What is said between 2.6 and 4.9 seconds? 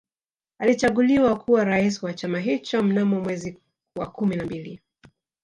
Mnamo mwezi wa kumi na mbili